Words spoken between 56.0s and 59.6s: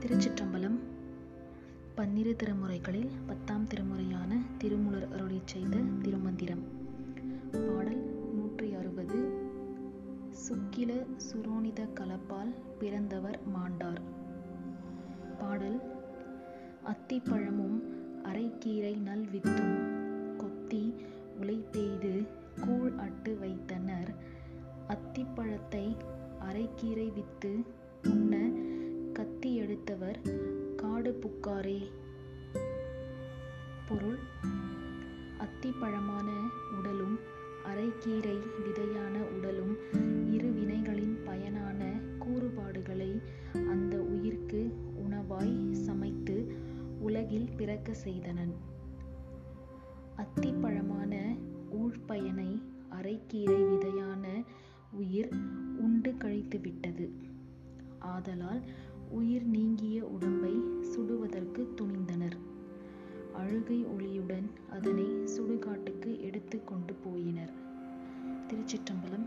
கழித்துவிட்டது. ஆதலால் உயிர்